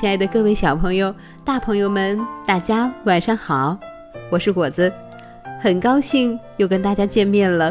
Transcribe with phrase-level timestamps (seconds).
[0.00, 3.76] 亲爱的各位小朋友、大朋友们，大家晚上好！
[4.30, 4.90] 我是果子，
[5.60, 7.70] 很高兴又跟大家见面了。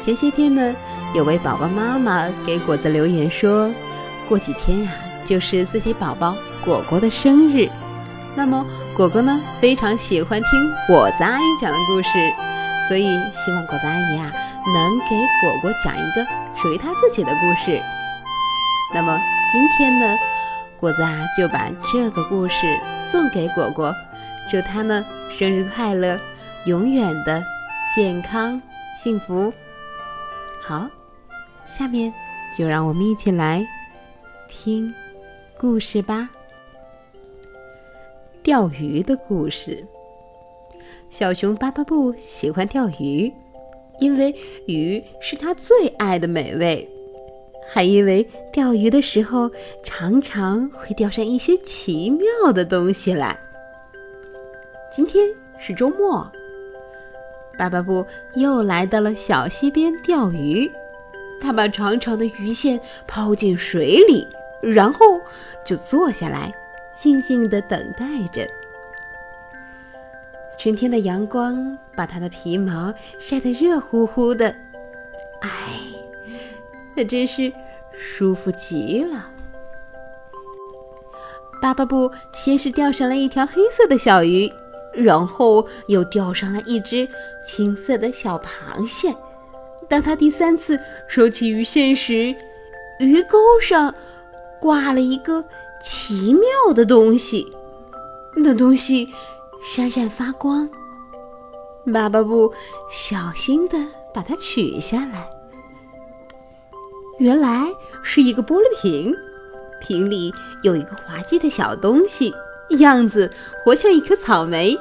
[0.00, 0.74] 前些天呢，
[1.14, 3.70] 有位宝宝妈妈给果子留言说，
[4.26, 4.90] 过几天呀
[5.26, 7.68] 就是自己宝宝果果的生日，
[8.34, 8.64] 那么
[8.96, 10.50] 果果呢非常喜欢听
[10.86, 12.08] 果子阿姨讲的故事，
[12.88, 13.04] 所以
[13.34, 14.32] 希望果子阿姨啊
[14.72, 16.26] 能给果果讲一个
[16.56, 17.78] 属于她自己的故事。
[18.94, 19.20] 那么
[19.52, 20.16] 今天呢？
[20.78, 22.78] 果子啊，就把这个故事
[23.10, 23.92] 送给果果，
[24.50, 26.18] 祝他呢生日快乐，
[26.66, 27.42] 永远的
[27.94, 28.62] 健康
[29.02, 29.52] 幸福。
[30.62, 30.88] 好，
[31.66, 32.12] 下面
[32.56, 33.66] 就让我们一起来
[34.48, 34.94] 听
[35.58, 36.30] 故事吧。
[38.42, 39.84] 钓鱼的故事。
[41.10, 43.32] 小熊巴巴布喜欢钓鱼，
[43.98, 44.34] 因为
[44.66, 46.88] 鱼是他最爱的美味。
[47.70, 49.50] 还因为钓鱼的时候
[49.82, 53.38] 常常会钓上一些奇妙的东西来。
[54.90, 56.26] 今天是周末，
[57.58, 60.70] 巴巴布又来到了小溪边钓鱼。
[61.40, 64.26] 他把长长的鱼线抛进水里，
[64.60, 65.20] 然后
[65.64, 66.52] 就坐下来，
[66.96, 68.48] 静静地等待着。
[70.58, 74.52] 春天的阳光把他的皮毛晒得热乎乎的，
[76.98, 77.52] 可真是
[77.92, 79.30] 舒服极了。
[81.62, 84.52] 巴巴布先是钓上了一条黑色的小鱼，
[84.92, 87.08] 然后又钓上了一只
[87.46, 89.14] 青色的小螃蟹。
[89.88, 92.34] 当他第三次收起鱼线时，
[92.98, 93.94] 鱼钩上
[94.60, 95.44] 挂了一个
[95.80, 97.46] 奇妙的东西，
[98.34, 99.08] 那东西
[99.62, 100.68] 闪闪发光。
[101.92, 102.52] 巴巴布
[102.90, 103.78] 小心地
[104.12, 105.37] 把它取下来。
[107.18, 109.14] 原来是一个玻璃瓶，
[109.80, 112.32] 瓶里有一个滑稽的小东西，
[112.78, 113.30] 样子
[113.62, 114.78] 活像一颗草莓，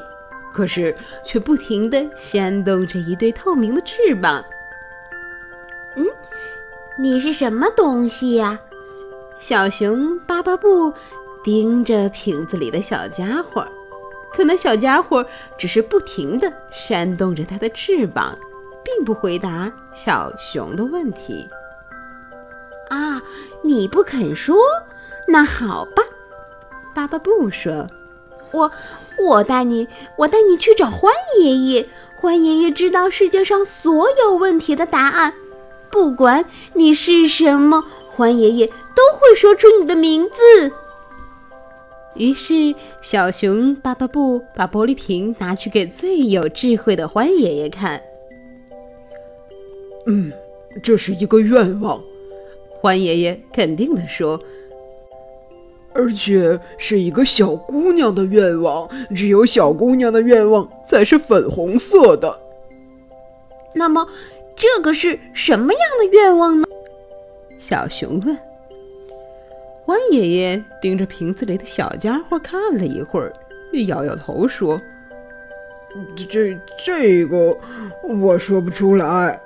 [0.53, 4.43] 可是却不停地扇动着一对透明的翅膀。
[5.95, 6.05] 嗯，
[6.99, 8.59] 你是什么东西呀？
[9.39, 10.93] 小熊巴巴布
[11.43, 13.67] 盯着瓶子里的小家伙，
[14.31, 15.25] 可那小家伙
[15.58, 18.37] 只是不停地扇动着它的翅膀，
[18.83, 21.48] 并不回答小熊的问题。
[22.89, 23.21] 啊，
[23.61, 24.58] 你不肯说，
[25.27, 26.03] 那好吧。
[26.95, 27.86] 巴巴布说
[28.52, 28.71] ：“我，
[29.20, 29.87] 我带你，
[30.17, 31.87] 我带你去找欢爷爷。
[32.15, 35.33] 欢爷爷知道世界上所有问题的答案，
[35.92, 36.43] 不管
[36.73, 40.71] 你是什么，欢爷爷都会说出你的名字。”
[42.15, 48.02] 于是，小熊巴巴布把玻璃瓶拿去给最有智慧的欢爷爷看。
[50.08, 50.31] 嗯，
[50.81, 52.02] 这是一个愿望。
[52.80, 54.39] 欢爷爷肯定地说
[55.93, 62.39] ：“而且是一个小姑娘的愿望，只有小姑娘的愿望才是粉红色的。
[63.73, 64.08] 那么，
[64.55, 66.67] 这个是什么样的愿望呢？”
[67.58, 68.37] 小熊问。
[69.83, 73.33] 欢爷爷盯着瓶子里的小家伙看了一会儿，
[73.87, 74.80] 摇摇头说
[76.30, 76.55] ：“这
[76.86, 77.58] 这个，
[78.21, 79.39] 我说不出来。”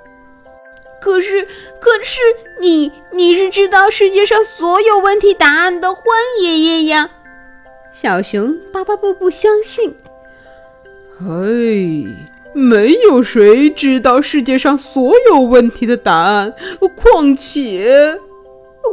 [1.02, 1.42] 可是，
[1.80, 2.20] 可是
[2.60, 6.04] 你你是知道世界上所有问题答案的欢
[6.40, 7.10] 爷爷呀！
[7.92, 9.96] 小熊巴巴布不相信。
[11.20, 12.06] 哎，
[12.54, 16.54] 没有谁知道世界上所有问题的答案，
[16.96, 18.16] 况且，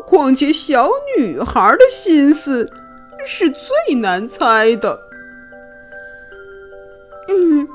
[0.08, 2.70] 况且小女孩的心思
[3.24, 5.00] 是最难猜的。
[7.28, 7.68] 嗯。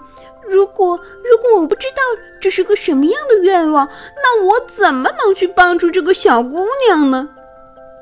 [0.49, 2.03] 如果如果我不知道
[2.41, 7.29] 这是个什么样的愿望，那我怎么能去帮助这个小姑娘呢？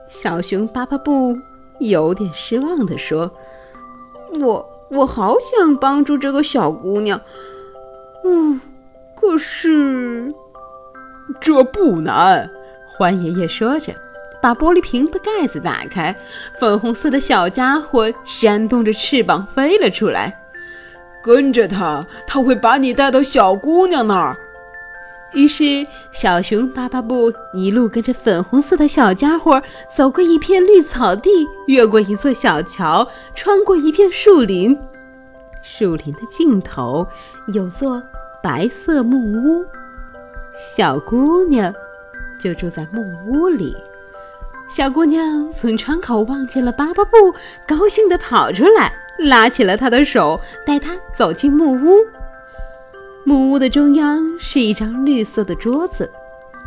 [0.08, 1.34] 小熊巴巴布
[1.78, 3.30] 有点失望地说
[4.40, 7.20] ：“我我好想帮助这个小姑娘，
[8.24, 8.60] 嗯，
[9.14, 10.32] 可是
[11.40, 12.50] 这不难。”
[12.94, 13.94] 欢爷爷说着，
[14.42, 16.14] 把玻璃瓶的盖子打开，
[16.60, 20.41] 粉红色的小家伙扇动着翅膀飞了出来。
[21.22, 24.36] 跟着他，他会把你带到小姑娘那儿。
[25.32, 29.62] 于是，小熊巴巴布一路跟着粉红色的小家伙，
[29.96, 34.78] 走过一片绿草地，越过一座小桥，穿过一片树林。
[35.62, 37.06] 树林的尽头
[37.54, 38.02] 有座
[38.42, 39.64] 白色木屋，
[40.76, 41.72] 小姑娘
[42.38, 43.74] 就住在木屋里。
[44.68, 47.32] 小姑娘从窗口望见了巴巴布，
[47.66, 48.92] 高兴地跑出来。
[49.18, 52.04] 拉起了他的手，带他走进木屋。
[53.24, 56.10] 木屋的中央是一张绿色的桌子，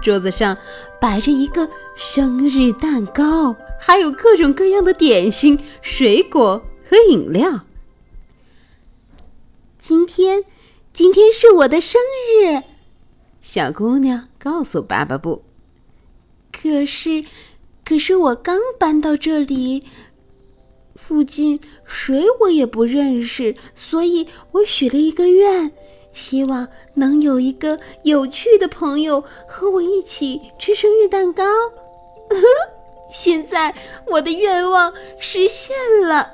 [0.01, 0.57] 桌子上
[1.01, 7.61] 摆着一个生日蛋糕，还有各种各样的点心、水果和饮料。
[9.79, 10.45] 今天，
[10.93, 12.01] 今天是我的生
[12.41, 12.63] 日，
[13.41, 15.43] 小姑娘告诉巴巴布。
[16.51, 17.25] 可是，
[17.83, 19.83] 可是我刚搬到这里，
[20.95, 25.71] 附近谁我也不认识，所以我许了一个愿。
[26.13, 31.43] 希望能有一个有趣的朋友和我一起吃生日蛋糕。
[33.11, 33.75] 现在
[34.07, 35.75] 我的愿望实现
[36.07, 36.31] 了。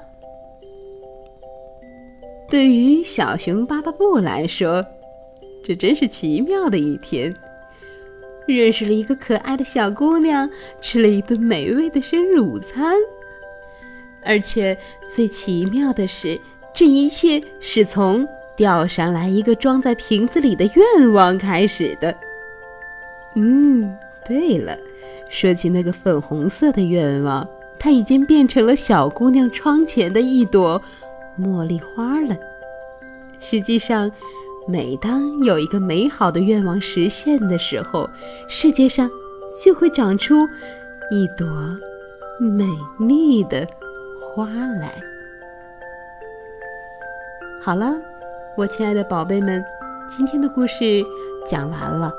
[2.47, 4.85] 对于小熊巴巴布来说，
[5.63, 7.35] 这真是奇妙的一天。
[8.47, 10.47] 认识了一个可爱的小姑娘，
[10.79, 12.95] 吃了一顿美味的生日午餐，
[14.23, 14.77] 而且
[15.13, 16.39] 最奇妙的是，
[16.73, 18.27] 这一切是从……
[18.53, 22.15] 钓上来一个装在瓶子里的愿望开始的。
[23.33, 24.77] 嗯，对了，
[25.31, 27.47] 说起那个粉红色的愿望，
[27.79, 30.79] 它已经变成了小姑娘窗前的一朵
[31.39, 32.37] 茉莉花了。
[33.39, 34.11] 实际上，
[34.67, 38.07] 每当有一个美好的愿望实现的时候，
[38.47, 39.09] 世界上
[39.63, 40.47] 就会长出
[41.09, 41.47] 一朵
[42.39, 42.67] 美
[42.99, 43.65] 丽的
[44.21, 44.45] 花
[44.79, 44.93] 来。
[47.63, 47.93] 好了。
[48.57, 49.63] 我亲爱的宝贝们，
[50.09, 51.01] 今天的故事
[51.47, 52.11] 讲完了。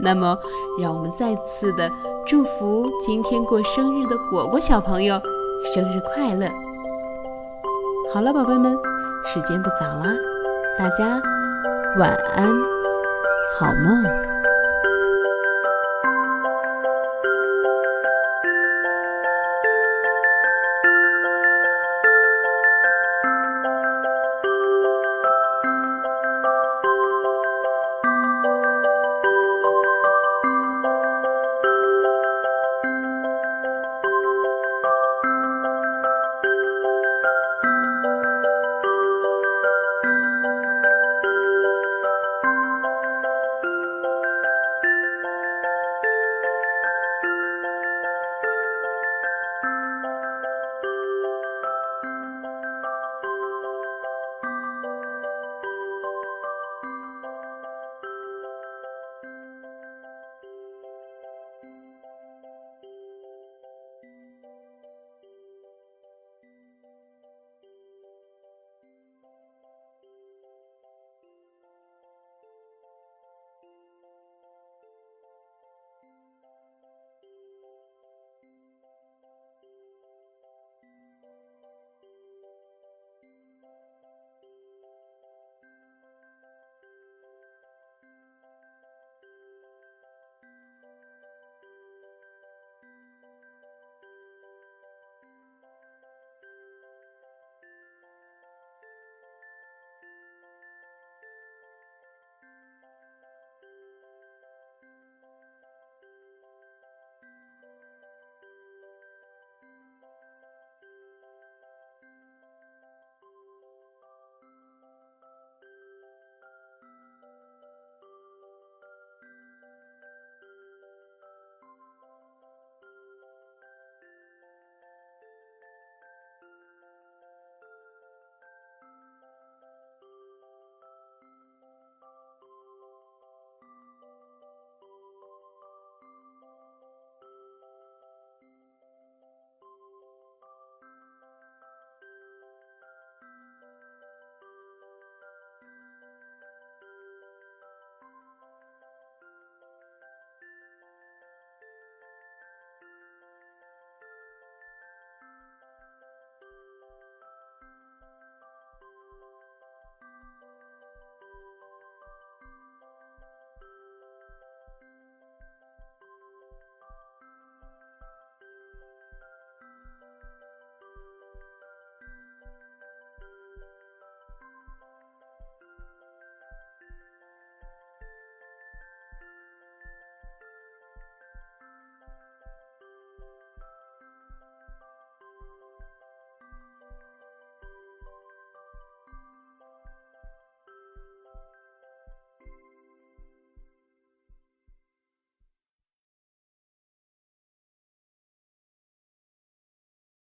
[0.00, 0.36] 那么，
[0.82, 1.88] 让我们再次的
[2.26, 5.18] 祝福今天过生日的果果小朋友
[5.72, 6.48] 生日快乐。
[8.12, 8.76] 好了，宝贝们，
[9.24, 10.06] 时间不早了，
[10.76, 11.22] 大家
[11.96, 12.48] 晚安，
[13.60, 14.33] 好梦。